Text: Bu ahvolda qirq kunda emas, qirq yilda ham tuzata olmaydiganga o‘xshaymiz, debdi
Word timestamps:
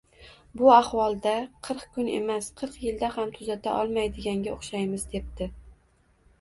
Bu 0.61 0.69
ahvolda 0.75 1.33
qirq 1.67 1.83
kunda 1.97 2.15
emas, 2.21 2.49
qirq 2.63 2.81
yilda 2.87 3.11
ham 3.19 3.35
tuzata 3.37 3.77
olmaydiganga 3.85 4.59
o‘xshaymiz, 4.59 5.09
debdi 5.17 5.53